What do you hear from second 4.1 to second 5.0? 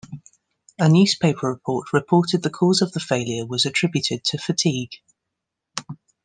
to fatigue.